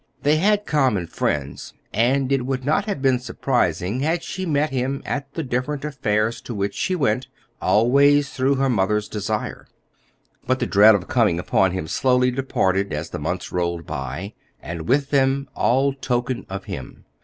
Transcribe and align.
They 0.23 0.37
had 0.37 0.65
common 0.65 1.05
friends, 1.05 1.75
and 1.93 2.31
it 2.31 2.43
would 2.47 2.65
not 2.65 2.85
have 2.85 3.03
been 3.03 3.19
surprising 3.19 3.99
had 3.99 4.23
she 4.23 4.47
met 4.47 4.71
him 4.71 5.03
at 5.05 5.31
the 5.35 5.43
different 5.43 5.85
affairs 5.85 6.41
to 6.41 6.55
which 6.55 6.73
she 6.73 6.95
went, 6.95 7.27
always 7.61 8.31
through 8.31 8.55
her 8.55 8.67
mother's 8.67 9.07
desire. 9.07 9.67
But 10.47 10.57
the 10.57 10.65
dread 10.65 10.95
of 10.95 11.07
coming 11.07 11.37
upon 11.37 11.69
him 11.73 11.85
slowly 11.87 12.31
departed 12.31 12.91
as 12.91 13.11
the 13.11 13.19
months 13.19 13.51
rolled 13.51 13.85
by 13.85 14.33
and 14.59 14.87
with 14.89 15.11
them 15.11 15.47
all 15.53 15.93
token 15.93 16.47
of 16.49 16.63
him. 16.63 17.05